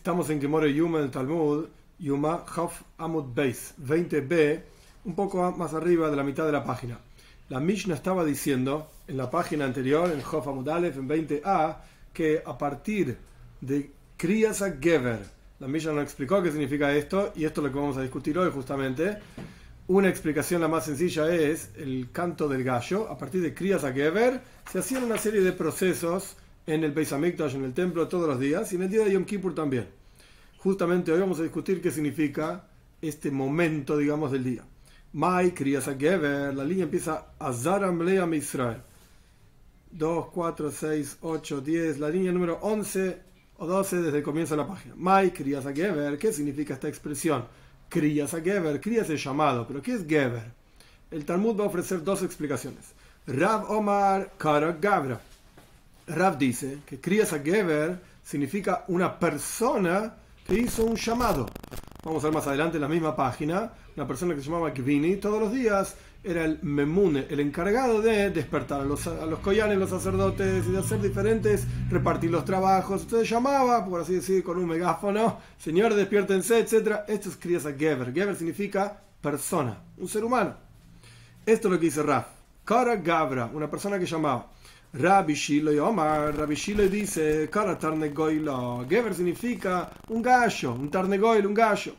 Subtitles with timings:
[0.00, 1.66] Estamos en Gemore Yuma el Talmud,
[1.98, 4.62] Yuma Haf Amud Beis, 20b,
[5.04, 6.98] un poco más arriba de la mitad de la página.
[7.50, 11.82] La Mishnah estaba diciendo en la página anterior, en Hof Amud Aleph, en 20a,
[12.14, 13.18] que a partir
[13.60, 15.20] de Kriyasa Gever,
[15.58, 18.38] la Mishnah nos explicó qué significa esto, y esto es lo que vamos a discutir
[18.38, 19.18] hoy justamente.
[19.88, 23.06] Una explicación la más sencilla es el canto del gallo.
[23.10, 24.40] A partir de Kriyasa Gever
[24.72, 26.38] se hacían una serie de procesos
[26.74, 29.12] en el Beis Hamikdash, en el templo, todos los días, y en el día de
[29.12, 29.88] Yom Kippur también.
[30.58, 32.64] Justamente hoy vamos a discutir qué significa
[33.02, 34.62] este momento, digamos, del día.
[35.12, 38.82] Mai Kriyasa Gever, la línea empieza Azaram Leam Israel.
[39.90, 43.18] 2, 4, 6, 8, 10, la línea número 11
[43.58, 44.94] o 12 desde el comienzo de la página.
[44.96, 47.44] Mai Kriyasa Gever, ¿qué significa esta expresión?
[47.88, 50.52] Kriyasa Gever, Kriyas es llamado, pero ¿qué es Gever?
[51.10, 52.92] El Talmud va a ofrecer dos explicaciones.
[53.26, 55.20] Rav Omar Kara Gavra.
[56.10, 60.14] Rav dice que Kriyasa Gever significa una persona
[60.46, 61.46] que hizo un llamado.
[62.04, 63.72] Vamos a ver más adelante en la misma página.
[63.96, 68.30] Una persona que se llamaba Kvini todos los días era el memune, el encargado de
[68.30, 73.02] despertar a los, a los koyanes, los sacerdotes, y de hacer diferentes, repartir los trabajos.
[73.02, 77.00] Entonces llamaba, por así decir, con un megáfono, señores, despiértense, etc.
[77.06, 78.12] Esto es Kriyasa Gever.
[78.12, 80.54] Gever significa persona, un ser humano.
[81.46, 82.26] Esto es lo que dice Raf.
[82.64, 84.50] Kara Gavra, una persona que llamaba.
[84.92, 88.84] Rabbi Shiloh Omar, Rabbi Shiloh dice, Kara Tarnegoilo.
[88.88, 91.94] Gever significa un gallo, un Tarnegoil, un gallo.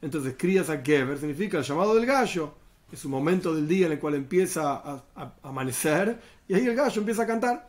[0.00, 2.60] Entonces, Kriyasa Gever significa el llamado del gallo
[2.92, 6.74] es un momento del día en el cual empieza a, a, amanecer y ahí el
[6.74, 7.68] gallo empieza a cantar.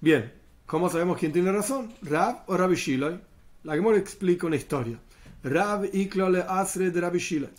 [0.00, 0.32] Bien,
[0.66, 1.92] ¿cómo sabemos quién tiene razón?
[2.02, 3.18] ¿Rab o Rabbi Shiloh?
[3.64, 4.98] La Gemora explica una historia.
[5.42, 7.50] Rab Iklole Asre de Rabbi Shiloh.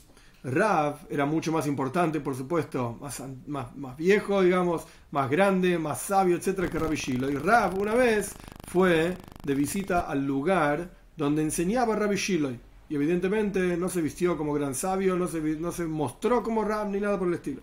[0.45, 6.01] Rab era mucho más importante, por supuesto, más, más, más, viejo, digamos, más grande, más
[6.01, 7.31] sabio, etcétera, que Rabbi Shiloh.
[7.31, 8.33] Y Rab una vez
[8.67, 12.53] fue de visita al lugar donde enseñaba Rabbi Shiloh
[12.87, 16.89] y evidentemente no se vistió como gran sabio, no se, no se mostró como Rab
[16.89, 17.61] ni nada por el estilo.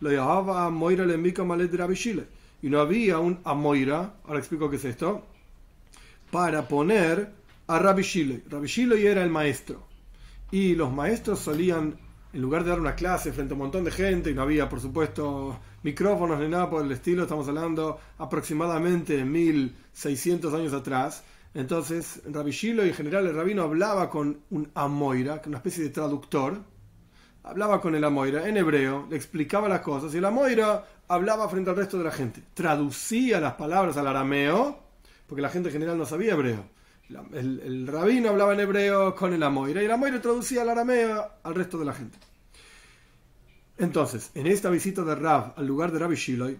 [0.00, 2.26] Lo llamaba Moira le envica malet Rabbi Shile.
[2.62, 5.24] Y no había un Amoira, ahora explico qué es esto,
[6.30, 7.32] para poner
[7.66, 8.42] a Rabbi Shile.
[8.48, 9.82] Rabbi Shile era el maestro.
[10.50, 11.96] Y los maestros solían,
[12.32, 14.68] en lugar de dar una clase frente a un montón de gente, y no había,
[14.68, 21.24] por supuesto, micrófonos ni nada por el estilo, estamos hablando aproximadamente 1600 años atrás,
[21.54, 25.90] entonces, Rabbi Shilo y en general el rabino hablaba con un Amoira, una especie de
[25.90, 26.58] traductor.
[27.42, 31.70] Hablaba con el Amoira en hebreo, le explicaba las cosas y el Amoira hablaba frente
[31.70, 32.42] al resto de la gente.
[32.54, 34.78] Traducía las palabras al arameo,
[35.26, 36.64] porque la gente en general no sabía hebreo.
[37.32, 41.54] El, rabino hablaba en hebreo con el Amoira y el Amoira traducía al arameo al
[41.54, 42.18] resto de la gente.
[43.78, 46.54] Entonces, en esta visita de Rab al lugar de Rabbi Shiloh,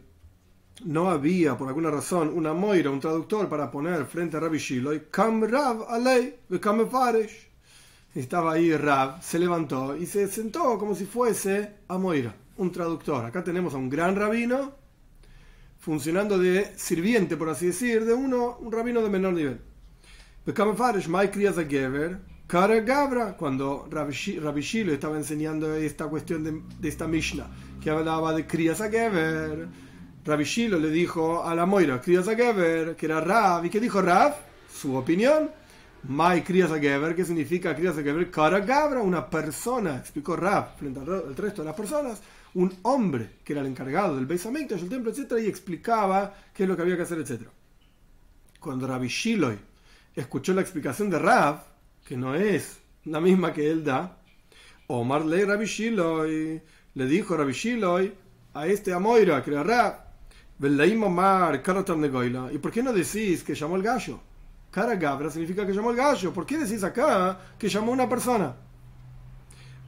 [0.87, 5.11] no había, por alguna razón, una moira, un traductor para poner frente a Rabbi Shiloh,
[5.11, 6.89] Kam Rav alei, Kam.
[8.15, 13.25] Estaba ahí Rav, se levantó y se sentó como si fuese a un traductor.
[13.25, 14.73] Acá tenemos a un gran rabino
[15.79, 19.70] funcionando de sirviente, por así decir, de uno, un rabino de menor nivel.
[20.55, 26.89] Kam Faresh, Mai Gever, Kara Gabra, cuando Rabbi Shiloh estaba enseñando esta cuestión de, de
[26.89, 27.49] esta Mishnah,
[27.81, 29.69] que hablaba de Kriyas Gever
[30.25, 34.35] Rabbi Shilo le dijo a la Moira, Geber, que era Rav, ¿y qué dijo Rav?
[34.73, 35.51] Su opinión.
[36.09, 38.31] Mai Geber, ¿qué significa Geber?
[38.31, 42.21] Kara Gabra, una persona, explicó Rav, frente al resto de las personas,
[42.55, 46.65] un hombre que era el encargado del Beis Hamikdash, el templo, etc., y explicaba qué
[46.65, 47.43] es lo que había que hacer, etc.
[48.59, 49.53] Cuando Rabbi Shiloh
[50.15, 51.63] escuchó la explicación de Rav,
[52.07, 54.19] que no es la misma que él da,
[54.87, 58.13] Omar le Rabbi Shiloh le dijo Rabbi
[58.55, 59.95] a este Amoira, que era Rav,
[62.53, 64.21] ¿Y por qué no decís que llamó el gallo?
[64.71, 66.33] Cara Gabra significa que llamó el gallo.
[66.33, 68.55] ¿Por qué decís acá que llamó una persona?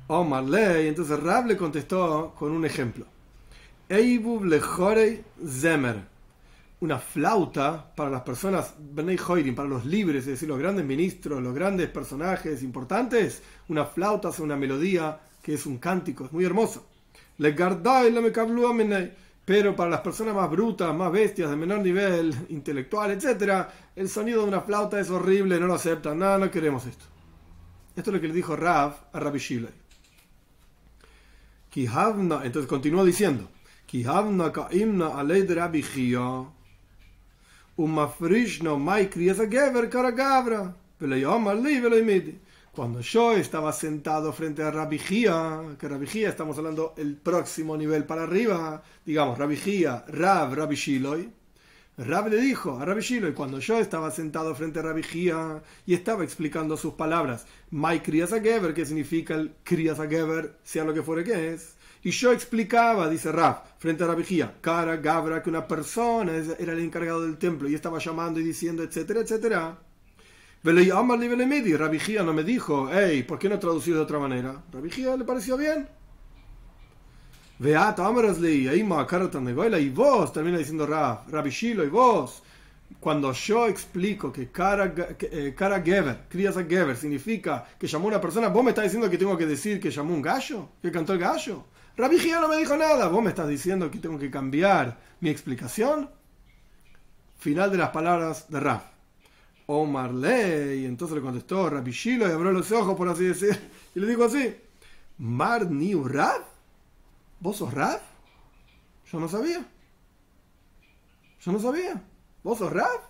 [0.09, 3.07] Omar Ley, entonces Rab le contestó con un ejemplo.
[5.47, 6.12] Zemer.
[6.83, 8.75] Una flauta para las personas,
[9.55, 13.41] para los libres, es decir, los grandes ministros, los grandes personajes importantes.
[13.69, 16.89] Una flauta hace una melodía que es un cántico, es muy hermoso.
[19.45, 23.65] Pero para las personas más brutas, más bestias, de menor nivel intelectual, etc.,
[23.95, 27.05] el sonido de una flauta es horrible, no lo aceptan, no, no queremos esto.
[27.95, 29.71] Esto es lo que le dijo Rav a Rabbi Shilei.
[31.77, 33.49] Entonces continuó diciendo,
[42.75, 48.23] cuando yo estaba sentado frente a Rabijía, que Rabijía estamos hablando el próximo nivel para
[48.23, 51.19] arriba, digamos Rabijía, Rab, Rabbi Shiloh,
[51.99, 55.63] Rab le dijo a Rabbi Shilo, y cuando yo estaba sentado frente a Rabbi Gia
[55.85, 61.25] y estaba explicando sus palabras, Mai Geber, que significa el Geber, sea lo que fuere
[61.25, 65.67] que es, y yo explicaba, dice Rab, frente a Rabbi Gia, cara Gabra, que una
[65.67, 69.79] persona era el encargado del templo y estaba llamando y diciendo, etcétera, etcétera.
[70.65, 74.63] Rabbi Gia no me dijo, hey, ¿por qué no traducir de otra manera?
[74.73, 75.89] Rabbi Gia le pareció bien.
[77.61, 77.99] Veat
[79.81, 82.43] y vos, termina diciendo Rab, Rabbi Shilo, y vos,
[82.99, 88.49] cuando yo explico que cara, eh, cara Geber, a Geber, significa que llamó una persona,
[88.49, 91.21] vos me estás diciendo que tengo que decir que llamó un gallo, que cantó el
[91.21, 91.65] gallo.
[91.97, 96.11] Rabbi no me dijo nada, vos me estás diciendo que tengo que cambiar mi explicación.
[97.39, 98.83] Final de las palabras de Rab.
[99.67, 103.59] Omar Ley, entonces le contestó Rabbi y abrió los ojos, por así decir,
[103.95, 104.55] y le dijo así,
[105.19, 106.43] Mar Niu Rab.
[107.41, 108.01] ¿Vos sos Rab?
[109.11, 109.65] Yo no sabía.
[111.41, 112.03] Yo no sabía.
[112.43, 113.01] ¿Vos sos Rab?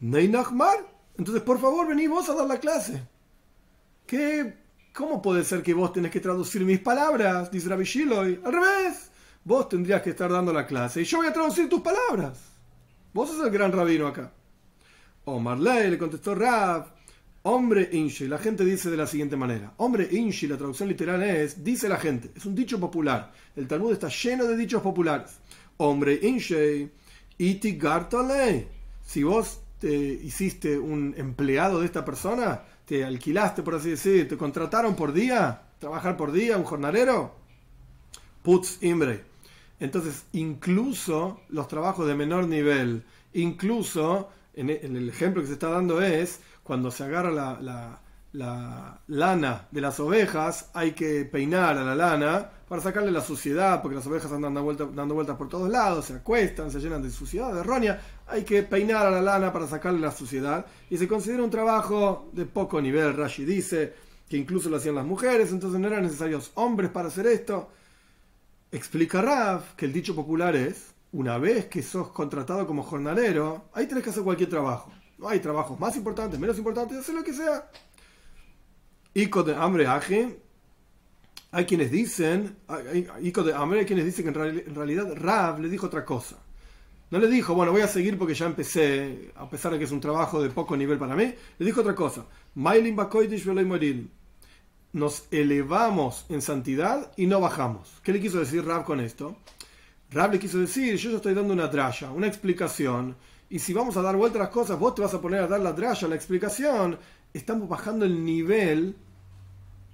[0.00, 0.78] Neinachmar.
[1.16, 3.06] Entonces, por favor, vení vos a dar la clase.
[4.06, 4.59] ¿Qué?
[4.92, 7.50] ¿Cómo puede ser que vos tenés que traducir mis palabras?
[7.50, 8.20] Dice Rabbi Shiloh.
[8.20, 9.10] Al revés.
[9.44, 12.38] Vos tendrías que estar dando la clase y yo voy a traducir tus palabras.
[13.12, 14.32] Vos sos el gran rabino acá.
[15.24, 17.00] Omar Ley le contestó Rab.
[17.42, 19.72] Hombre Inshi, la gente dice de la siguiente manera.
[19.78, 23.32] Hombre Inshi, la traducción literal es, dice la gente, es un dicho popular.
[23.56, 25.38] El Talmud está lleno de dichos populares.
[25.78, 26.90] Hombre Inshi,
[27.38, 28.68] iti gartale.
[29.02, 34.36] Si vos te hiciste un empleado de esta persona, te alquilaste, por así decir, te
[34.36, 37.36] contrataron por día, trabajar por día, un jornalero,
[38.42, 39.22] putz imbre.
[39.78, 46.02] Entonces, incluso los trabajos de menor nivel, incluso en el ejemplo que se está dando
[46.02, 48.00] es cuando se agarra la,
[48.32, 53.96] lana de las ovejas, hay que peinar a la lana para sacarle la suciedad, porque
[53.96, 57.10] las ovejas andan dando, vuelta, dando vueltas por todos lados, se acuestan, se llenan de
[57.10, 58.00] suciedad errónea.
[58.28, 60.66] Hay que peinar a la lana para sacarle la suciedad.
[60.88, 63.16] Y se considera un trabajo de poco nivel.
[63.16, 63.92] Rashi dice
[64.28, 67.70] que incluso lo hacían las mujeres, entonces no eran necesarios hombres para hacer esto.
[68.70, 73.88] Explica Raf que el dicho popular es, una vez que sos contratado como jornalero, ahí
[73.88, 74.92] tenés que hacer cualquier trabajo.
[75.18, 77.68] No hay trabajos más importantes, menos importantes, hacer lo que sea.
[79.14, 80.40] Ico de hambre aje.
[81.52, 82.56] Hay quienes dicen,
[83.22, 86.36] Ico de hambre, hay quienes dicen que en, realidad Rav le dijo otra cosa.
[87.10, 89.90] No le dijo, bueno, voy a seguir porque ya empecé, a pesar de que es
[89.90, 91.34] un trabajo de poco nivel para mí.
[91.58, 92.24] Le dijo otra cosa.
[94.92, 98.00] Nos elevamos en santidad y no bajamos.
[98.04, 99.36] ¿Qué le quiso decir Rav con esto?
[100.10, 103.16] Rav le quiso decir, yo ya estoy dando una tralla, una explicación
[103.52, 105.48] y si vamos a dar vuelta a las cosas, vos te vas a poner a
[105.48, 106.96] dar la draya, la explicación,
[107.32, 108.96] estamos bajando el nivel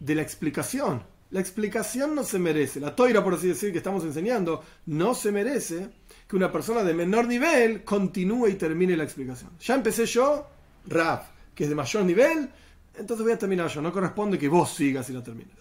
[0.00, 1.02] de la explicación.
[1.30, 5.32] La explicación no se merece, la toira, por así decir, que estamos enseñando, no se
[5.32, 5.88] merece
[6.28, 9.50] que una persona de menor nivel continúe y termine la explicación.
[9.60, 10.46] Ya empecé yo,
[10.86, 12.48] Raf, que es de mayor nivel,
[12.96, 13.82] entonces voy a terminar yo.
[13.82, 15.52] No corresponde que vos sigas y la termines.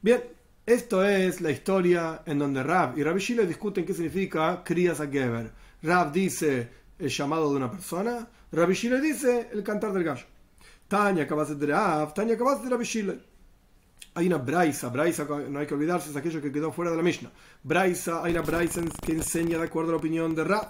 [0.00, 0.22] Bien,
[0.64, 5.52] esto es la historia en donde Raf y Rabbi Shile discuten qué significa Kriyas Geber
[5.82, 6.68] Rab dice
[6.98, 10.24] el llamado de una persona, Rabbi Shile dice el cantar del gallo.
[10.90, 13.20] Tania acabas de Rab, Tania acabas de Rabbi Shile.
[14.14, 17.02] Hay una braisa, braisa no hay que olvidarse, es aquello que quedó fuera de la
[17.04, 17.30] Mishnah.
[17.62, 20.68] Braisa, hay una braisa que enseña de acuerdo a la opinión de Rab.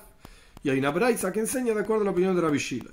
[0.63, 2.91] Y hay una braisa que enseña de acuerdo a la opinión de Rabbi Shile.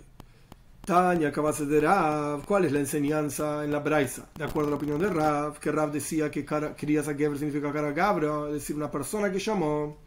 [0.86, 4.30] Tania acabas de Rab, ¿cuál es la enseñanza en la braisa?
[4.34, 6.46] De acuerdo a la opinión de Rab, que Rab decía que
[6.78, 9.98] quería Geber significa cara Gabro, es decir, una persona que llamó.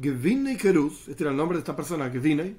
[0.00, 2.56] Gevinei Keruz, este era el nombre de esta persona, Gevinei,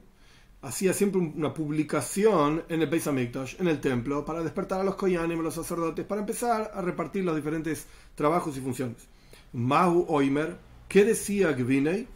[0.62, 4.96] hacía siempre una publicación en el Beis Hamikdash, en el templo, para despertar a los
[4.96, 9.08] koyanim, a los sacerdotes, para empezar a repartir los diferentes trabajos y funciones.
[9.53, 12.08] Mahu Oimer, ¿qué decía Gevinei?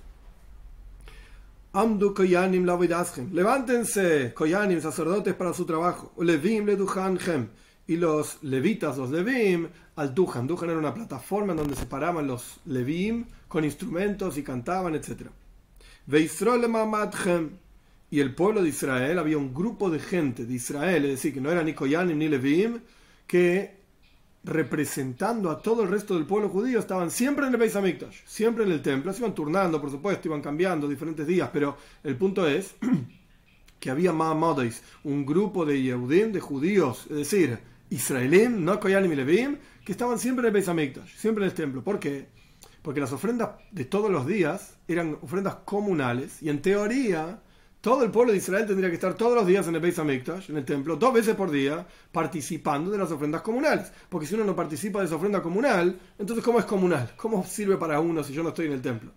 [1.74, 2.66] Amdu koyanim
[3.34, 6.14] levántense, koyanim, sacerdotes, para su trabajo.
[6.20, 7.50] Levim leduchanhem
[7.88, 10.48] y los levitas, los levim, al Duhan.
[10.48, 15.30] Duhan era una plataforma en donde se paraban los levim con instrumentos y cantaban, etc.
[18.10, 21.42] Y el pueblo de Israel, había un grupo de gente de Israel, es decir, que
[21.42, 22.80] no era ni Koyanim ni Levim,
[23.26, 23.76] que
[24.46, 28.64] representando a todo el resto del pueblo judío estaban siempre en el Beis Hamikdash, siempre
[28.64, 32.48] en el templo, se iban turnando, por supuesto, iban cambiando diferentes días, pero el punto
[32.48, 32.76] es
[33.80, 37.58] que había Mahamadis, un grupo de Yehudim, de judíos, es decir,
[37.90, 41.56] israelín, no Koyanim y Levim, que estaban siempre en el Beis Hamikdash, siempre en el
[41.56, 41.84] templo.
[41.84, 42.28] ¿Por qué?
[42.84, 47.42] Porque las ofrendas de todos los días eran ofrendas comunales y en teoría
[47.86, 50.50] todo el pueblo de Israel tendría que estar todos los días en el Beis Hamikdash,
[50.50, 53.92] en el templo, dos veces por día, participando de las ofrendas comunales.
[54.10, 57.14] Porque si uno no participa de esa ofrenda comunal, entonces ¿cómo es comunal?
[57.16, 59.12] ¿Cómo sirve para uno si yo no estoy en el templo?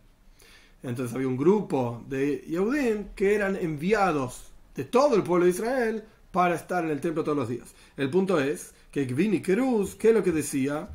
[0.83, 6.05] Entonces había un grupo de Yehudim que eran enviados de todo el pueblo de Israel
[6.31, 7.75] para estar en el templo todos los días.
[7.97, 10.91] El punto es que Gvini Keruz, ¿qué es lo que decía?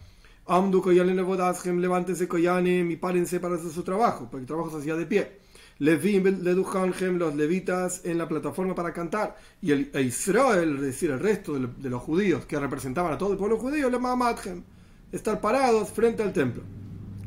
[0.46, 5.08] Amdu levántense Koyanim y párense para hacer su trabajo, porque el trabajo se hacía de
[5.08, 5.43] pie.
[5.84, 9.36] Levim ledujanjem, los levitas en la plataforma para cantar.
[9.62, 13.34] Y el e Israel, es decir, el resto de, los judíos que representaban a todo
[13.34, 14.63] el pueblo judío, le mamadjem,
[15.12, 16.63] estar parados frente al templo,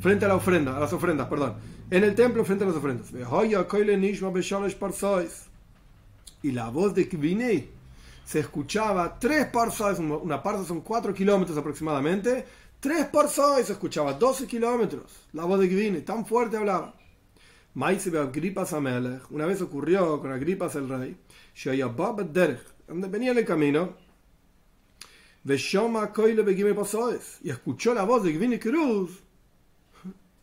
[0.00, 1.56] frente a la ofrenda, a las ofrendas, perdón,
[1.90, 3.08] en el templo frente a las ofrendas.
[6.42, 7.68] Y la voz de Kvini
[8.24, 12.46] se escuchaba tres parsas, una parsa son cuatro kilómetros aproximadamente,
[12.80, 16.94] tres parsas se escuchaba 12 kilómetros, la voz de Kvini, tan fuerte hablaba.
[19.28, 21.14] Una vez ocurrió con Agripas el rey,
[22.88, 23.94] donde venía en el camino,
[27.42, 29.22] y escuchó la voz de Gvini Cruz,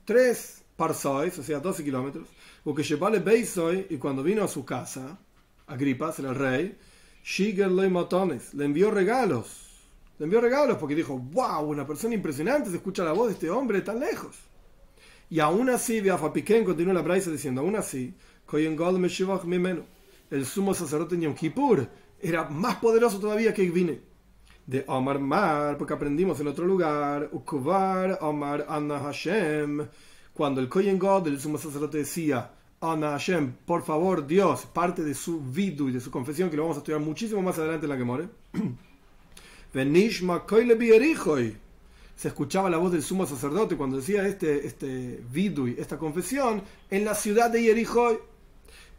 [0.05, 2.27] tres parsois, o sea, 12 kilómetros,
[3.89, 5.17] y cuando vino a su casa,
[5.65, 6.77] Agripas, el rey,
[8.53, 9.71] le envió regalos.
[10.19, 13.49] Le envió regalos porque dijo, wow, una persona impresionante, se escucha la voz de este
[13.49, 14.52] hombre tan lejos.
[15.29, 16.01] Y aún así,
[16.33, 18.13] Piquén continúa la braisa diciendo, aún así,
[20.29, 21.87] el sumo sacerdote Yom Kippur
[22.21, 24.01] era más poderoso todavía que Gvine.
[24.65, 29.85] De Omar Mar, porque aprendimos en otro lugar, Ukuvar Omar Anna Hashem,
[30.33, 35.13] cuando el Kohen God, el sumo sacerdote, decía, Ana Hashem, por favor, Dios, parte de
[35.13, 37.89] su vidu y de su confesión, que lo vamos a estudiar muchísimo más adelante en
[37.89, 38.27] la que more.
[42.15, 47.05] Se escuchaba la voz del sumo sacerdote cuando decía este, este vidu, esta confesión, en
[47.05, 48.17] la ciudad de Yerichoy.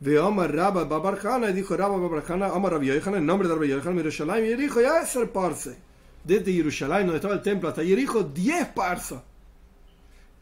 [0.01, 3.97] De Omar Rabba Babarjana, y dijo Rabba Babarjana, Omar Rabbi el nombre de Rabbi Yohanan,
[3.97, 5.79] Yerushalayim, Yericho, ya es el parse.
[6.23, 9.23] Desde Yerushalayim, donde estaba el templo, hasta Yericho, 10 parsas.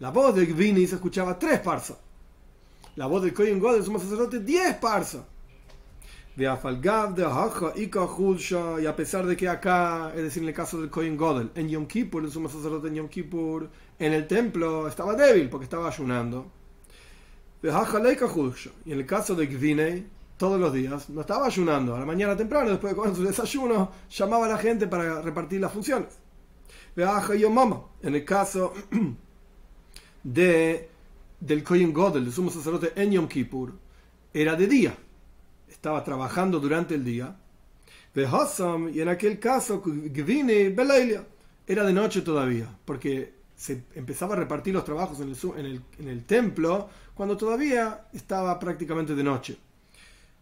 [0.00, 1.98] La voz de Gvini se escuchaba 3 parsas
[2.96, 5.24] la voz del Kohen God, el sumo sacerdote, 10 parsa.
[6.36, 7.24] De Afalgav, de
[7.82, 8.08] Ika
[8.80, 11.68] y a pesar de que acá, es decir, en el caso del Kohen Godel, en
[11.68, 15.88] Yom Kippur, el sumo sacerdote en Yom Kippur, en el templo estaba débil porque estaba
[15.88, 16.50] ayunando.
[17.60, 18.26] De Haja, Leika
[18.86, 20.06] y en el caso de Gvinei,
[20.38, 23.92] todos los días, no estaba ayunando, a la mañana temprano, después de comer su desayuno,
[24.10, 26.18] llamaba a la gente para repartir las funciones.
[26.96, 28.72] De Haja, Mama, en el caso
[30.24, 30.88] de
[31.42, 33.72] del Kohen Godel, del sumo sacerdote en Yom Kippur,
[34.32, 34.96] era de día.
[35.72, 37.34] Estaba trabajando durante el día.
[38.14, 39.82] y en aquel caso,
[41.66, 45.30] era de noche todavía, porque se empezaba a repartir los trabajos en
[45.64, 49.56] el, en el, templo cuando todavía estaba prácticamente de noche.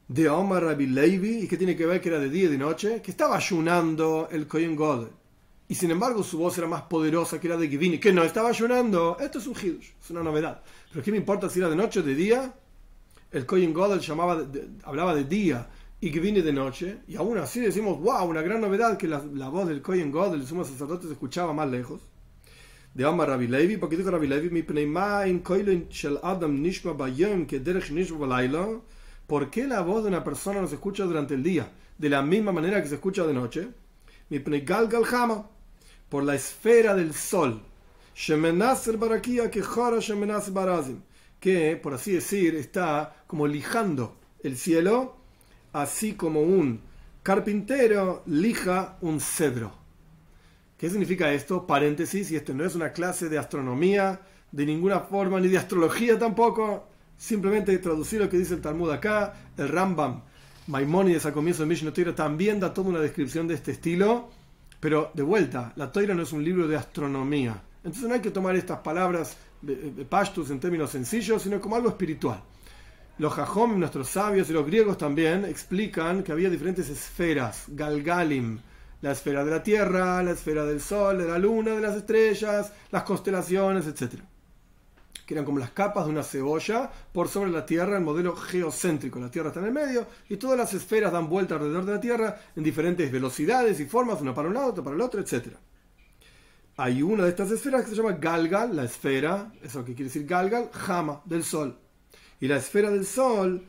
[0.08, 2.58] De Omar Rabbi Levi, ¿y qué tiene que ver que era de día y de
[2.58, 3.00] noche?
[3.00, 5.10] Que estaba ayunando el Kohen Godel.
[5.68, 8.48] Y sin embargo su voz era más poderosa que la de Givini, que no estaba
[8.48, 9.16] ayunando.
[9.20, 10.60] Esto es un hidush, es una novedad.
[10.90, 12.52] Pero ¿qué me importa si era de noche o de día?
[13.30, 14.44] El Kohen Godel llamaba
[14.82, 15.68] hablaba de día
[16.00, 16.98] y Givini de noche.
[17.06, 19.18] Y aún así decimos, wow, una gran novedad que la,
[19.48, 22.00] voz del Kohen Godel, el sumo sacerdote, se escuchaba más lejos.
[22.92, 24.62] De Amar Rabbi Levi, porque dijo Rabbi Levi, mi
[25.88, 28.80] shel Adam nishma bayom que derech nishma
[29.28, 31.70] ¿Por qué la voz de una persona no se escucha durante el día?
[31.96, 33.68] De la misma manera que se escucha de noche.
[34.28, 35.04] Mi gal gal
[36.08, 37.62] por la esfera del sol,
[38.12, 39.62] que,
[41.82, 45.16] por así decir, está como lijando el cielo,
[45.72, 46.80] así como un
[47.22, 49.72] carpintero lija un cedro.
[50.76, 51.66] ¿Qué significa esto?
[51.66, 54.20] Paréntesis, y esto no es una clase de astronomía,
[54.52, 59.34] de ninguna forma, ni de astrología tampoco, simplemente traducir lo que dice el Talmud acá,
[59.56, 60.22] el Rambam,
[60.66, 64.30] Maimónides al comienzo de Mishnah también da toda una descripción de este estilo,
[64.78, 67.60] pero de vuelta, la Toira no es un libro de astronomía.
[67.82, 71.88] Entonces no hay que tomar estas palabras de pastus en términos sencillos, sino como algo
[71.88, 72.42] espiritual.
[73.18, 78.58] Los Jajom, nuestros sabios y los griegos también explican que había diferentes esferas, galgalim,
[79.02, 82.72] la esfera de la Tierra, la esfera del Sol, de la Luna, de las estrellas,
[82.90, 84.22] las constelaciones, etc
[85.30, 89.20] que eran como las capas de una cebolla por sobre la Tierra, el modelo geocéntrico.
[89.20, 92.00] La Tierra está en el medio y todas las esferas dan vuelta alrededor de la
[92.00, 95.54] Tierra en diferentes velocidades y formas, una para un lado, otra para el otro, etc.
[96.82, 100.24] Hay una de estas esferas que se llama Galgal, la esfera, eso que quiere decir
[100.26, 101.76] Galgal, Jama, del Sol.
[102.40, 103.66] Y la esfera del Sol,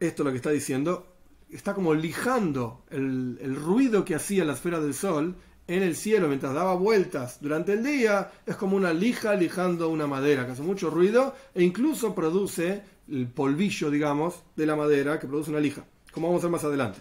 [0.00, 1.06] esto es lo que está diciendo,
[1.48, 5.36] está como lijando el, el ruido que hacía la esfera del Sol
[5.68, 10.08] en el cielo mientras daba vueltas durante el día es como una lija lijando una
[10.08, 15.28] madera que hace mucho ruido e incluso produce el polvillo, digamos, de la madera que
[15.28, 16.98] produce una lija, como vamos a ver más adelante.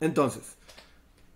[0.00, 0.57] Entonces,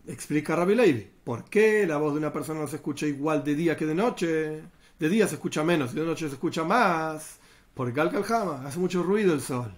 [0.06, 3.54] explica Rabbi Levi, ¿por qué la voz de una persona no se escucha igual de
[3.54, 4.62] día que de noche?
[4.98, 7.38] De día se escucha menos y de noche se escucha más.
[7.74, 9.72] Por Galcaljama, hace mucho ruido el sol.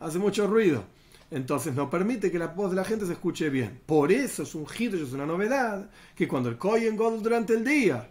[0.00, 0.84] Hace mucho ruido.
[1.30, 3.80] Entonces no permite que la voz de la gente se escuche bien.
[3.86, 7.64] Por eso es un hito, es una novedad, que cuando el Kohen God durante el
[7.64, 8.08] día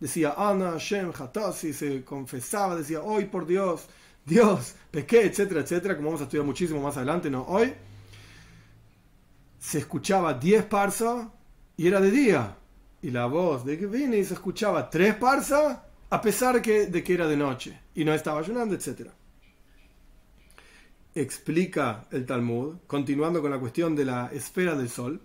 [0.00, 3.86] decía Ana, Shem, Hatasi, se confesaba, decía, hoy por Dios,
[4.24, 7.72] Dios, pequé, etcétera, etcétera, como vamos a estudiar muchísimo más adelante, no hoy,
[9.58, 11.28] se escuchaba 10 parsas
[11.76, 12.56] y era de día.
[13.00, 15.78] Y la voz de y se escuchaba 3 parsas
[16.10, 19.12] a pesar que, de que era de noche y no estaba ayunando, etcétera.
[21.14, 25.20] Explica el Talmud, continuando con la cuestión de la esfera del sol,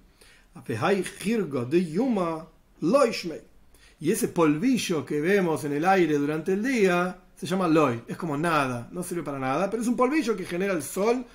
[3.99, 8.03] y ese polvillo que vemos en el aire durante el día se llama loy.
[8.07, 11.25] Es como nada, no sirve para nada, pero es un polvillo que genera el sol,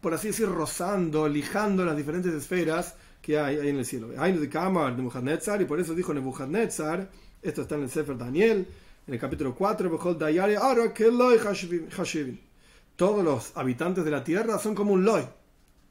[0.00, 4.10] por así decir, rozando, lijando las diferentes esferas que hay, en el cielo.
[4.18, 7.10] Hay de Kamar Nebuchadnezzar, y por eso dijo Nebuchadnezzar,
[7.42, 8.66] esto está en el Sefer Daniel,
[9.06, 9.90] en el capítulo 4,
[12.96, 15.22] todos los habitantes de la tierra son como un loy,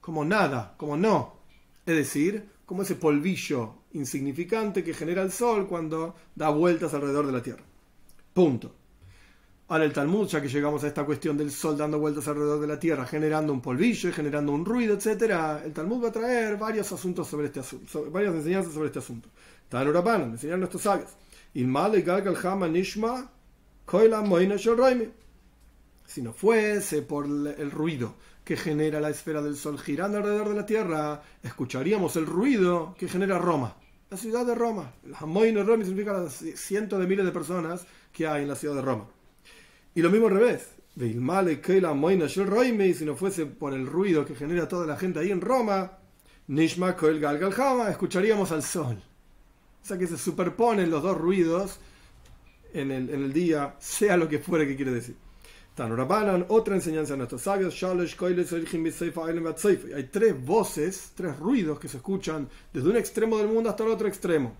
[0.01, 1.35] como nada, como no.
[1.85, 7.31] Es decir, como ese polvillo insignificante que genera el sol cuando da vueltas alrededor de
[7.31, 7.63] la tierra.
[8.33, 8.75] Punto.
[9.67, 12.67] Ahora el Talmud, ya que llegamos a esta cuestión del sol dando vueltas alrededor de
[12.67, 16.91] la tierra, generando un polvillo generando un ruido, etc., el Talmud va a traer varios
[16.91, 19.27] asuntos sobre este asunto, varias enseñanzas sobre este asunto.
[19.67, 21.09] Tanurabanan, enseñar nuestros sabios.
[21.55, 23.31] Nishma,
[26.05, 30.55] Si no fuese por el ruido que genera la esfera del sol girando alrededor de
[30.55, 33.75] la tierra, escucharíamos el ruido que genera Roma,
[34.11, 34.93] la ciudad de Roma.
[35.03, 38.83] El Roma significa las cientos de miles de personas que hay en la ciudad de
[38.83, 39.14] Roma.
[39.95, 40.69] Y lo mismo al revés.
[40.97, 45.99] Si no fuese por el ruido que genera toda la gente ahí en Roma,
[46.47, 46.95] Nishma
[47.89, 49.01] escucharíamos al sol.
[49.81, 51.79] O sea que se superponen los dos ruidos
[52.73, 55.15] en el, día, sea lo que fuera que quiere decir.
[55.75, 62.89] Tanurabanan, otra enseñanza de nuestros sabios, hay tres voces, tres ruidos que se escuchan desde
[62.89, 64.55] un extremo del mundo hasta el otro extremo.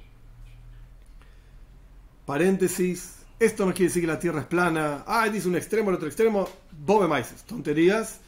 [2.25, 5.03] Paréntesis, esto no quiere decir que la Tierra es plana.
[5.05, 6.47] Ah, dice un extremo, el otro extremo.
[6.71, 8.19] Bobe Maises, tonterías.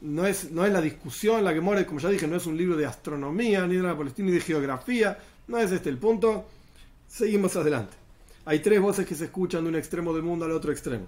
[0.00, 2.56] No es, no es la discusión la que muere, como ya dije, no es un
[2.56, 5.18] libro de astronomía, ni de la Palestina, ni de geografía.
[5.48, 6.46] No es este el punto.
[7.08, 7.94] Seguimos adelante.
[8.44, 11.06] Hay tres voces que se escuchan de un extremo del mundo al otro extremo.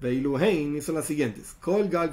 [0.00, 1.54] Veiluhein son las siguientes.
[1.60, 2.10] Kol Gal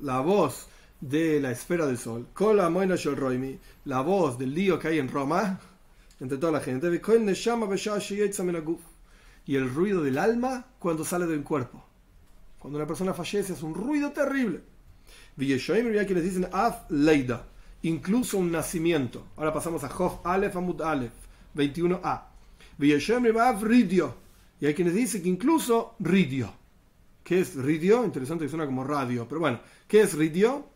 [0.00, 0.66] la voz
[1.00, 2.26] de la esfera del sol.
[2.34, 5.58] Kol Amoina Roimi, la voz del lío que hay en Roma,
[6.20, 6.90] entre toda la gente
[9.48, 11.82] y el ruido del alma cuando sale del cuerpo.
[12.58, 14.60] Cuando una persona fallece es un ruido terrible.
[15.38, 17.46] hay quienes dicen Af Leida,
[17.80, 19.28] incluso un nacimiento.
[19.38, 21.14] Ahora pasamos a Hof Aleph Amud Aleph,
[21.56, 22.24] 21a.
[23.40, 24.14] Av Ridio,
[24.60, 26.52] y hay quienes dicen que incluso Ridio.
[27.24, 28.04] ¿Qué es Ridio?
[28.04, 30.68] Interesante que suena como radio, pero bueno, ¿qué es Ridio?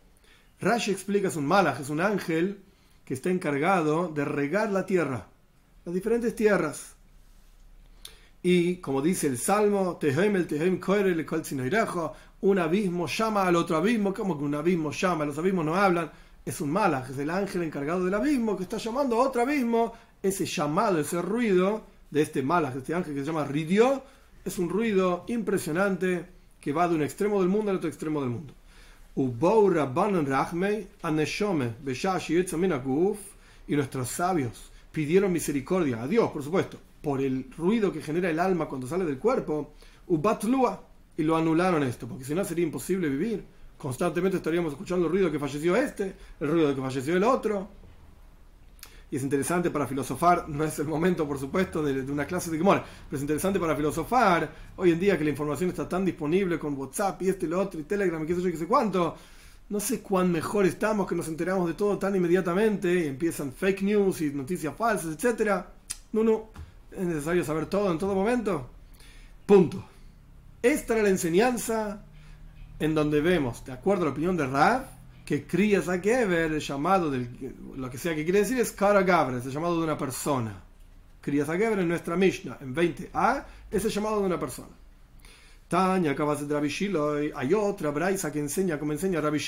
[0.59, 2.63] Rashi explica, es un malach, es un ángel
[3.05, 5.27] que está encargado de regar la tierra,
[5.85, 6.95] las diferentes tierras.
[8.45, 9.97] Y como dice el Salmo,
[12.41, 16.11] un abismo llama al otro abismo, como que un abismo llama, los abismos no hablan,
[16.45, 19.93] es un malach, es el ángel encargado del abismo que está llamando a otro abismo,
[20.21, 24.03] ese llamado, ese ruido de este malach, de este ángel que se llama Ridio,
[24.43, 26.25] es un ruido impresionante
[26.59, 28.53] que va de un extremo del mundo al otro extremo del mundo.
[33.65, 38.39] Y nuestros sabios pidieron misericordia a Dios, por supuesto, por el ruido que genera el
[38.39, 39.73] alma cuando sale del cuerpo,
[40.07, 40.81] ubatlua,
[41.17, 43.43] y lo anularon esto, porque si no sería imposible vivir.
[43.77, 47.67] Constantemente estaríamos escuchando el ruido que falleció este, el ruido que falleció el otro.
[49.11, 52.57] Y es interesante para filosofar, no es el momento, por supuesto, de, una clase de
[52.57, 56.57] Gemora, pero es interesante para filosofar hoy en día que la información está tan disponible
[56.57, 58.67] con WhatsApp y este y lo otro, y Telegram y qué sé yo, qué sé
[58.67, 59.15] cuánto.
[59.69, 63.81] No sé cuán mejor estamos que nos enteramos de todo tan inmediatamente y empiezan fake
[63.83, 65.65] news y noticias falsas, etc.
[66.11, 66.49] No, no
[66.97, 68.69] es necesario saber todo en todo momento.
[69.45, 69.83] Punto.
[70.61, 72.03] Esta era la enseñanza
[72.79, 74.85] en donde vemos, de acuerdo a la opinión de Rav,
[75.25, 79.37] que Kriyas Agever, el llamado del, lo que sea que quiere decir es Kara Gabra,
[79.37, 80.61] es el llamado de una persona.
[81.21, 84.75] Kriyas Agever en nuestra Mishnah, en 20a, es el llamado de una persona.
[85.67, 89.39] Tanya, acabas de Rabbi Shiloh, hay otra Braisa que enseña como enseña Rabbi.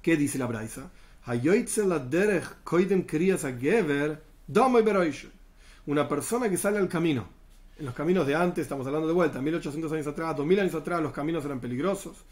[0.00, 0.90] ¿Qué dice la Braisa?
[1.26, 4.84] Hayoitze la derech koidem Kriyas Agever, domo y
[5.86, 7.26] una persona que sale al camino.
[7.78, 11.02] En los caminos de antes, estamos hablando de vuelta, 1800 años atrás, 2000 años atrás,
[11.02, 12.24] los caminos eran peligrosos.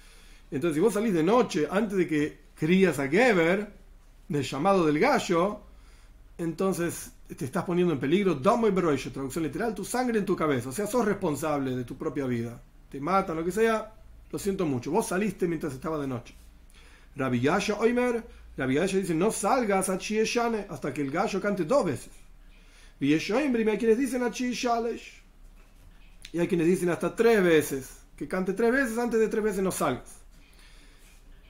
[0.50, 3.72] Entonces, si vos salís de noche antes de que crías a Geber,
[4.28, 5.60] del llamado del gallo,
[6.38, 10.68] entonces te estás poniendo en peligro, Domo y traducción literal, tu sangre en tu cabeza.
[10.68, 12.60] O sea, sos responsable de tu propia vida.
[12.90, 13.94] te matan, lo que sea,
[14.30, 14.90] lo siento mucho.
[14.90, 16.34] Vos saliste mientras estaba de noche.
[17.16, 18.24] Rabbi Yasha Oimer,
[18.56, 22.21] Rabbi Yasha dice, no salgas a Chieshane hasta que el gallo cante dos veces.
[23.02, 23.18] Y hay
[23.78, 24.22] quienes dicen.
[26.32, 27.98] Y hay quienes dicen hasta tres veces.
[28.16, 30.20] Que cante tres veces, antes de tres veces no salgas.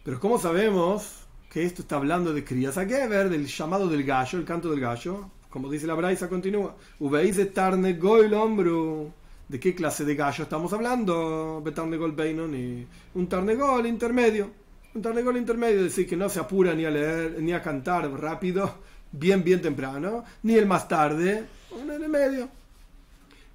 [0.02, 4.46] Pero ¿cómo sabemos que esto está hablando de Kriyas Geber, del llamado del gallo, el
[4.46, 5.30] canto del gallo?
[5.50, 6.74] Como dice la Braisa, continúa.
[7.00, 9.12] Uveis de Tarne Goil Ombru.
[9.46, 11.60] ¿De qué clase de gallo estamos hablando?
[11.62, 14.50] Betarnegol Beinon un Tarnegol intermedio.
[14.94, 18.10] Un Tarnegol intermedio, es decir, que no se apura ni a leer, ni a cantar
[18.10, 18.78] rápido,
[19.12, 22.48] bien, bien temprano, ni el más tarde, un en el medio.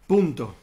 [0.05, 0.55] Punto.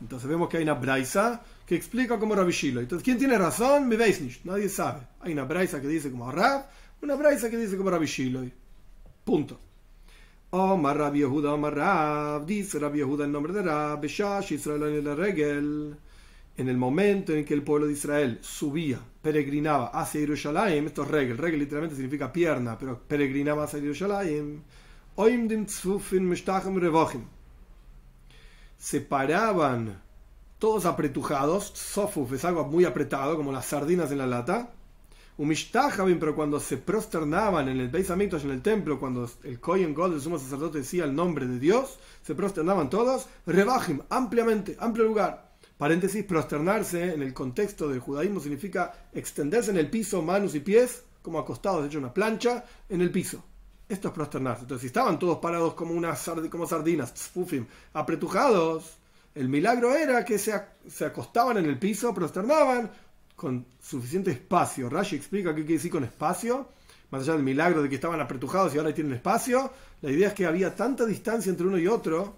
[0.00, 2.80] Entonces vemos que hay una Braisa que explica como Rabbi Shilo.
[2.80, 3.86] Entonces, ¿quién tiene razón?
[3.86, 4.44] Me veis nicht.
[4.44, 5.00] Nadie sabe.
[5.20, 6.66] Hay una Braisa que dice como Rab,
[7.02, 8.42] una Braisa que dice como Rabbi Shilo.
[9.24, 9.60] Punto.
[10.52, 15.06] Omar Rabbi Yehuda, Omar Rab, dice Rabbi Yehuda en nombre de Rab, Beshash Israel en
[15.06, 15.96] el regel,
[16.60, 21.08] en el momento en que el pueblo de Israel subía, peregrinaba hacia Jerusalén, esto es
[21.08, 24.62] regel, regel literalmente significa pierna, pero peregrinaba hacia Jerusalén,
[28.76, 30.02] se paraban
[30.58, 34.70] todos apretujados, sofuf es algo muy apretado, como las sardinas en la lata,
[35.38, 40.20] pero cuando se prosternaban en el Beis en el templo, cuando el Kohen God, el
[40.20, 45.49] sumo sacerdote, decía el nombre de Dios, se prosternaban todos, rebajim, ampliamente, amplio lugar.
[45.80, 51.04] Paréntesis, prosternarse en el contexto del judaísmo significa extenderse en el piso, manos y pies,
[51.22, 53.42] como acostados, hecho una plancha, en el piso.
[53.88, 54.64] Esto es prosternarse.
[54.64, 57.64] Entonces, si estaban todos parados como, unas como sardinas, tzfufim,
[57.94, 58.98] apretujados,
[59.34, 60.52] el milagro era que se,
[60.86, 62.90] se acostaban en el piso, prosternaban,
[63.34, 64.90] con suficiente espacio.
[64.90, 66.68] Rashi explica qué quiere decir con espacio,
[67.10, 69.72] más allá del milagro de que estaban apretujados y ahora tienen espacio.
[70.02, 72.36] La idea es que había tanta distancia entre uno y otro,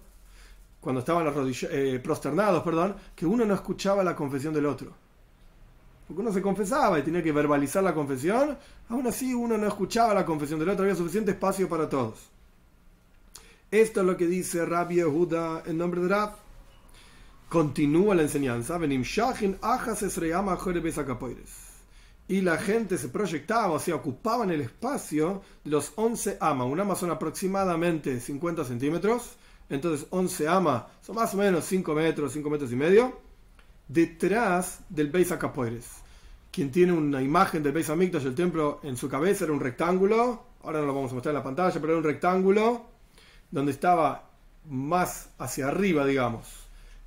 [0.83, 1.25] cuando estaban
[1.71, 4.91] eh, prosternados, perdón, que uno no escuchaba la confesión del otro.
[6.05, 8.57] Porque uno se confesaba y tenía que verbalizar la confesión,
[8.89, 12.29] aún así uno no escuchaba la confesión del otro, había suficiente espacio para todos.
[13.71, 16.35] Esto es lo que dice Rabbi Yehuda en nombre de Rab.
[17.47, 18.77] Continúa la enseñanza.
[22.27, 26.67] Y la gente se proyectaba, o sea, ocupaban el espacio de los 11 amas.
[26.67, 29.37] Un ama son aproximadamente 50 centímetros.
[29.73, 33.19] Entonces 11 amas son más o menos 5 metros, 5 metros y medio.
[33.87, 35.85] Detrás del Beis Acapoires.
[36.51, 40.43] Quien tiene una imagen del Beis Hamikdash, el templo, en su cabeza era un rectángulo.
[40.63, 42.85] Ahora no lo vamos a mostrar en la pantalla, pero era un rectángulo
[43.49, 44.29] donde estaba
[44.69, 46.63] más hacia arriba, digamos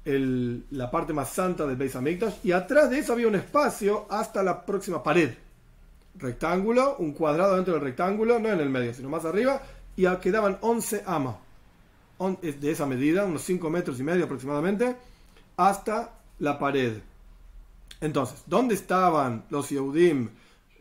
[0.08, 4.40] la parte más santa del Beis Hamikdash y atrás de eso había un espacio hasta
[4.42, 5.34] la próxima pared.
[6.14, 9.60] Rectángulo, un cuadrado dentro del rectángulo, no en el medio, sino más arriba,
[9.96, 11.36] y quedaban 11 amas
[12.18, 14.96] de esa medida, unos 5 metros y medio aproximadamente,
[15.56, 16.98] hasta la pared.
[18.00, 20.28] Entonces, ¿dónde estaban los Yehudim,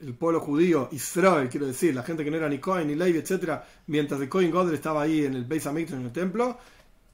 [0.01, 3.19] el pueblo judío, Israel, quiero decir, la gente que no era ni Cohen, ni Levi,
[3.19, 6.57] etcétera, mientras el Cohen Godel estaba ahí en el Beis Hamikdash, en el templo?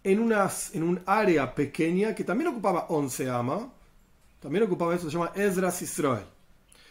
[0.04, 3.64] en, unas, en un área pequeña que también ocupaba 11 amas,
[4.40, 6.26] también ocupaba eso, se llama Ezras Israel.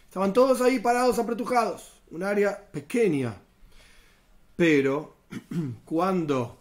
[0.04, 3.36] Estaban todos ahí parados, apretujados, un área pequeña.
[4.56, 5.16] Pero
[5.84, 6.59] cuando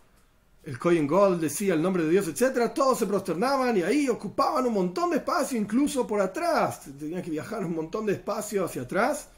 [0.64, 4.66] el Kohen Gold decía el nombre de Dios, etc., todos se prosternaban y ahí ocupaban
[4.66, 6.82] un montón de espacio, incluso por atrás.
[7.00, 9.30] Tenían que viajar un montón de espacio hacia atrás,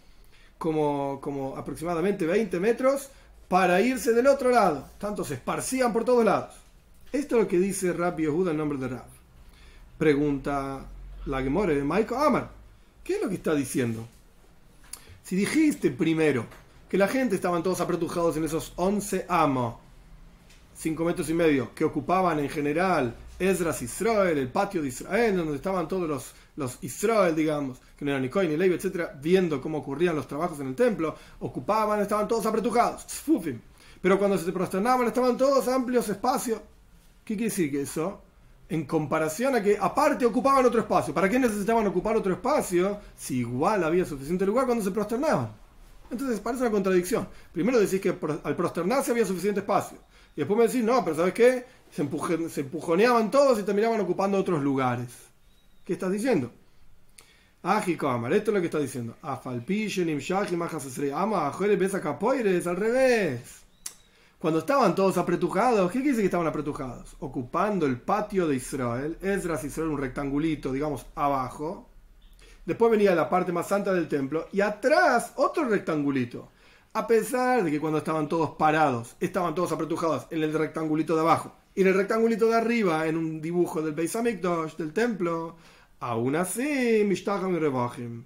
[0.58, 3.10] como, como aproximadamente 20 metros,
[3.48, 4.90] para irse del otro lado.
[4.98, 6.56] Tanto se esparcían por todos lados.
[7.12, 9.06] Esto es lo que dice Rabbi Yehuda en nombre de Rab.
[9.98, 10.86] Pregunta
[11.26, 12.50] la Gemore de Michael Amar.
[13.04, 14.08] ¿Qué es lo que está diciendo?
[15.24, 16.46] Si dijiste primero
[16.90, 19.76] que la gente estaban todos apretujados en esos 11 amos,
[20.82, 25.56] 5 metros y medio, que ocupaban en general Esdras Israel, el patio de Israel, donde
[25.56, 29.62] estaban todos los, los Israel, digamos, que no eran ni Cohen ni Levi, etc., viendo
[29.62, 33.06] cómo ocurrían los trabajos en el templo, ocupaban, estaban todos apretujados,
[34.02, 36.60] pero cuando se prosternaban estaban todos amplios espacios
[37.24, 38.22] ¿Qué quiere decir que eso?
[38.67, 41.13] En comparación a que aparte ocupaban otro espacio.
[41.13, 45.52] ¿Para qué necesitaban ocupar otro espacio si igual había suficiente lugar cuando se prosternaban?
[46.10, 47.28] Entonces parece una contradicción.
[47.54, 49.98] Primero decís que al prosternarse había suficiente espacio.
[50.36, 51.65] Y después me decís, no, pero ¿sabes qué?
[51.91, 55.10] Se, se empujoneaban todos y terminaban ocupando otros lugares.
[55.84, 56.52] ¿Qué estás diciendo?
[57.63, 59.17] Ajikamar, esto es lo que está diciendo.
[59.22, 60.20] Afalpishen,
[61.13, 63.62] Ama, al revés.
[64.39, 67.15] Cuando estaban todos apretujados, ¿qué quiere decir que estaban apretujados?
[67.20, 71.91] Ocupando el patio de Israel, Esdras Israel, un rectangulito, digamos, abajo.
[72.65, 76.50] Después venía la parte más santa del templo y atrás otro rectangulito.
[76.94, 81.22] A pesar de que cuando estaban todos parados, estaban todos apretujados en el rectangulito de
[81.22, 85.56] abajo y en el rectangulito de arriba, en un dibujo del Beis del templo,
[86.02, 88.26] Aún así, Mishtacham y Rebachim.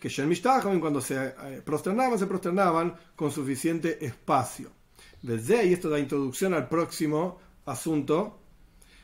[0.00, 4.70] Que Shen Mishtacham, cuando se eh, prosternaban, se prosternaban con suficiente espacio.
[5.20, 8.38] Desde y esto da introducción al próximo asunto.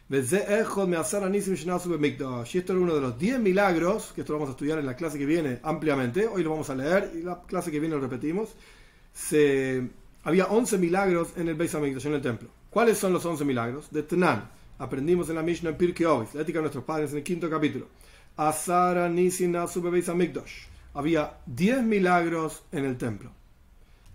[0.09, 0.37] Y esto
[2.73, 5.19] era uno de los 10 milagros, que esto lo vamos a estudiar en la clase
[5.19, 6.27] que viene ampliamente.
[6.27, 8.51] Hoy lo vamos a leer y la clase que viene lo repetimos.
[10.25, 12.51] Había 11 milagros en el Beis Hamikdash, en el templo.
[12.69, 13.91] ¿Cuáles son los 11 milagros?
[13.91, 14.51] De Tenan.
[14.79, 17.49] Aprendimos en la Mishnah en Pirkei Ovis, la ética de nuestros padres, en el quinto
[17.49, 17.89] capítulo.
[18.37, 19.11] Asara.
[20.95, 23.31] Había 10 milagros en el templo.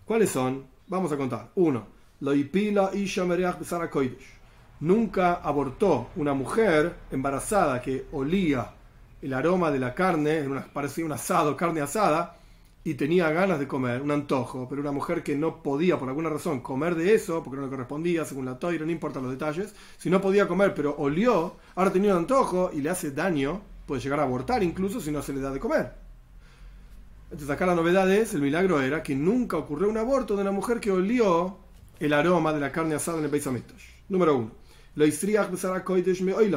[0.06, 0.66] ¿Cuáles son?
[0.88, 1.52] Vamos a contar.
[1.56, 1.88] Uno.
[2.20, 4.37] Loipila Isha Mereach Koidesh
[4.80, 8.72] nunca abortó una mujer embarazada que olía
[9.22, 12.38] el aroma de la carne, parecía un asado, carne asada,
[12.84, 16.30] y tenía ganas de comer, un antojo, pero una mujer que no podía por alguna
[16.30, 19.76] razón comer de eso, porque no le correspondía, según la toira, no importa los detalles,
[19.98, 24.02] si no podía comer, pero olió, ahora tenía un antojo y le hace daño, puede
[24.02, 25.92] llegar a abortar incluso si no se le da de comer.
[27.30, 30.52] Entonces acá la novedad es, el milagro era que nunca ocurrió un aborto de una
[30.52, 31.58] mujer que olió
[32.00, 33.50] el aroma de la carne asada en el Beis
[34.08, 34.67] Número uno.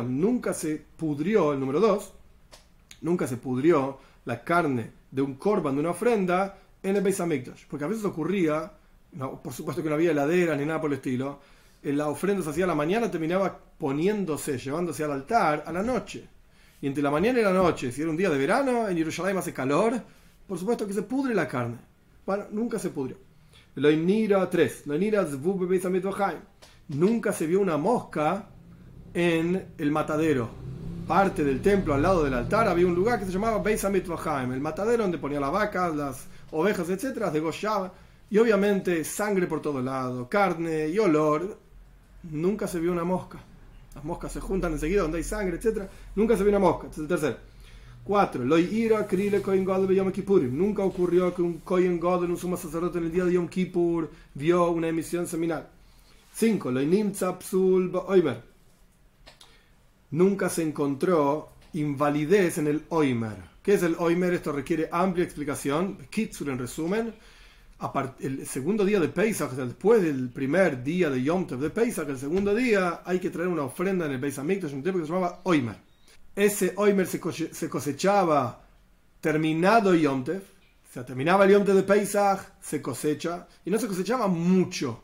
[0.08, 2.14] Nunca se pudrió, el número dos,
[3.02, 7.20] nunca se pudrió la carne de un korban, de una ofrenda, en el Beis.
[7.68, 8.72] Porque a veces ocurría,
[9.42, 11.40] por supuesto que no había heladeras ni nada por el estilo,
[11.82, 16.26] la ofrenda se hacía a la mañana, terminaba poniéndose, llevándose al altar a la noche.
[16.80, 19.36] Y entre la mañana y la noche, si era un día de verano, en Jerusalén
[19.36, 20.00] hace calor,
[20.48, 21.76] por supuesto que se pudre la carne.
[22.24, 23.18] Bueno, nunca se pudrió.
[23.74, 24.86] Loinira 3.
[24.86, 25.84] Loinira Beis
[26.90, 28.46] nunca se vio una mosca
[29.14, 30.48] en el matadero.
[31.06, 34.52] Parte del templo al lado del altar había un lugar que se llamaba Beis Vahaim,
[34.52, 37.92] el matadero donde ponía las vacas, las ovejas, etcétera, degollaba.
[38.28, 41.58] Y obviamente sangre por todo lado, carne y olor.
[42.30, 43.38] Nunca se vio una mosca.
[43.94, 45.88] Las moscas se juntan enseguida donde hay sangre, etcétera.
[46.14, 46.86] Nunca se vio una mosca.
[46.86, 47.36] Este es el tercero.
[48.04, 48.44] 4.
[48.44, 54.10] Nunca ocurrió que un Kohen Godel, un sumo sacerdote en el día de Yom Kippur,
[54.34, 55.68] vio una emisión seminal.
[56.32, 56.72] 5.
[60.12, 63.50] Nunca se encontró invalidez en el Oimer.
[63.62, 64.32] ¿Qué es el Oimer?
[64.32, 65.98] Esto requiere amplia explicación.
[66.10, 67.14] Kitsur en resumen.
[68.18, 72.18] El segundo día de Pesach, después del primer día de Yom Tov de Pesach, el
[72.18, 75.12] segundo día hay que traer una ofrenda en el Beis Hamikdash, un tiempo que se
[75.12, 75.76] llamaba Oimer.
[76.36, 78.62] Ese Oimer se cosechaba
[79.20, 83.78] terminado Yom Tov, o sea, terminaba el Yom Tov de Pesach, se cosecha, y no
[83.78, 85.02] se cosechaba mucho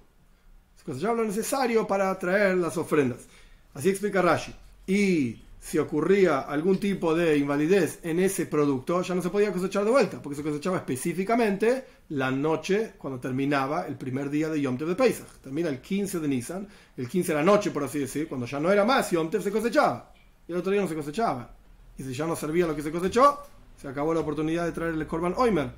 [0.86, 3.26] cosechaba lo necesario para traer las ofrendas.
[3.74, 4.54] Así explica Rashi.
[4.86, 9.84] Y si ocurría algún tipo de invalidez en ese producto, ya no se podía cosechar
[9.84, 14.78] de vuelta, porque se cosechaba específicamente la noche cuando terminaba el primer día de Yom
[14.78, 15.26] Tov de Pesach.
[15.42, 18.60] Termina el 15 de Nisan, el 15 de la noche, por así decir, cuando ya
[18.60, 20.12] no era más Yom Tov, se cosechaba.
[20.46, 21.50] Y el otro día no se cosechaba.
[21.98, 23.40] Y si ya no servía lo que se cosechó,
[23.76, 25.70] se acabó la oportunidad de traer el Korban Oimer.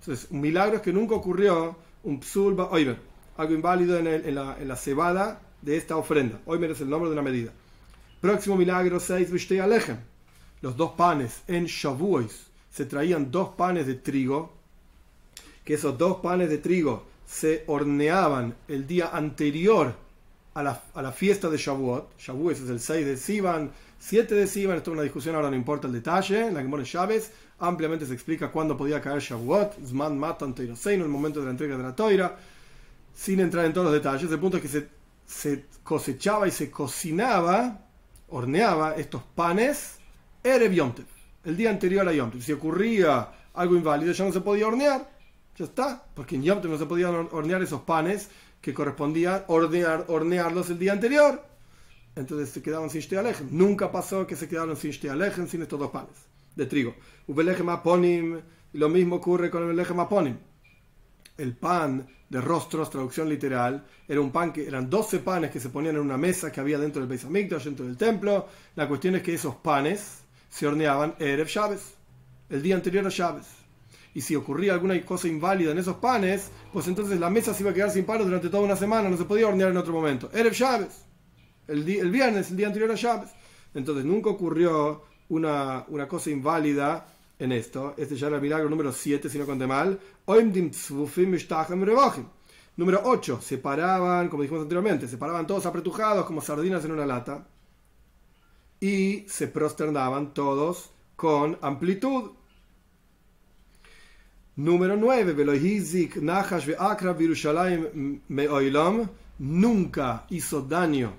[0.00, 5.40] Entonces, un milagro es que nunca ocurrió un Psul Oimer algo inválido en, la, cebada
[5.62, 6.40] de esta ofrenda.
[6.46, 7.52] Hoy merece el nombre de una medida.
[8.20, 9.98] Próximo milagro 6, Alejem.
[10.60, 14.52] Los dos panes en Shavuos se traían dos panes de trigo,
[15.64, 19.94] que esos dos panes de trigo se horneaban el día anterior
[20.54, 22.18] a la, fiesta de Shavuot.
[22.18, 25.56] Shavuot es el 6 de Sivan, 7 de Sivan, esto es una discusión, ahora no
[25.56, 29.84] importa el detalle, en la que muere Chávez, ampliamente se explica cuándo podía caer Shavuot,
[29.84, 32.36] Zman Matan en el momento de la entrega de la Toira
[33.14, 34.88] sin entrar en todos los detalles, el punto es que se,
[35.26, 37.86] se cosechaba y se cocinaba,
[38.28, 39.98] horneaba estos panes
[40.42, 40.94] Erev
[41.44, 45.10] el día anterior a Yom Si ocurría algo inválido, ya no se podía hornear,
[45.56, 48.28] ya está, porque en Yom no se podían hornear esos panes
[48.60, 51.42] que correspondía hornear, hornearlos el día anterior.
[52.16, 55.90] Entonces se quedaban sin alejen Nunca pasó que se quedaron sin alejen sin estos dos
[55.90, 56.14] panes
[56.54, 56.94] de trigo.
[57.26, 60.36] y lo mismo ocurre con el Aponim.
[61.36, 65.68] El pan de rostros, traducción literal, era un pan que eran 12 panes que se
[65.68, 68.48] ponían en una mesa que había dentro del Beis Hamikdash, dentro del templo.
[68.74, 71.94] La cuestión es que esos panes se horneaban Erev Chávez,
[72.50, 73.46] el día anterior a Chávez.
[74.14, 77.70] Y si ocurría alguna cosa inválida en esos panes, pues entonces la mesa se iba
[77.70, 80.28] a quedar sin panes durante toda una semana, no se podía hornear en otro momento.
[80.32, 81.04] Erev Chávez,
[81.68, 83.30] el, el viernes, el día anterior a Chávez.
[83.74, 87.06] Entonces nunca ocurrió una, una cosa inválida
[87.38, 87.94] en esto.
[87.96, 89.98] Este ya era el milagro número 7, si no conté mal.
[92.76, 93.40] Número 8.
[93.40, 97.46] Se paraban, como dijimos anteriormente, se paraban todos apretujados como sardinas en una lata.
[98.80, 102.32] Y se prosternaban todos con amplitud.
[104.56, 105.34] Número 9.
[109.38, 111.12] Nunca hizo daño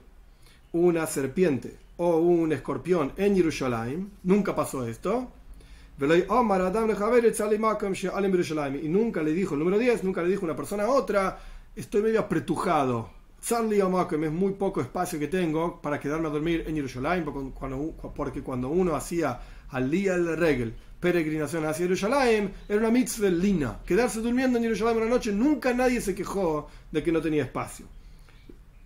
[0.72, 4.12] una serpiente o un escorpión en Jerusalén.
[4.24, 5.32] Nunca pasó esto.
[8.84, 11.40] Y nunca le dijo, el número 10, nunca le dijo una persona a otra,
[11.74, 13.10] estoy medio apretujado.
[13.42, 17.24] Es muy poco espacio que tengo para quedarme a dormir en Jerusalén,
[18.16, 23.80] porque cuando uno hacía al día del regel, peregrinación hacia Jerusalén, era una mitzvah lina.
[23.86, 27.86] Quedarse durmiendo en Jerusalén una noche, nunca nadie se quejó de que no tenía espacio.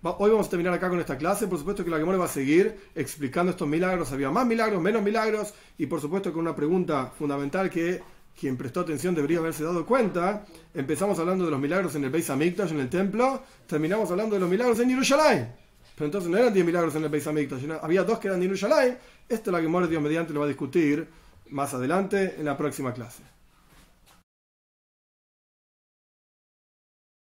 [0.01, 1.47] Hoy vamos a terminar acá con esta clase.
[1.47, 4.09] Por supuesto que la Gemora va a seguir explicando estos milagros.
[4.13, 5.53] Había más milagros, menos milagros.
[5.77, 8.01] Y por supuesto con una pregunta fundamental que
[8.39, 10.45] quien prestó atención debería haberse dado cuenta.
[10.73, 13.43] Empezamos hablando de los milagros en el Beis Hamikdash, en el templo.
[13.67, 15.53] Terminamos hablando de los milagros en Jerusalén.
[15.95, 17.65] Pero entonces no eran 10 milagros en el Beis Hamikdash.
[17.81, 18.97] Había dos que eran en.
[19.27, 21.09] Esto es la Gemora Dios mediante lo va a discutir
[21.49, 23.23] más adelante en la próxima clase.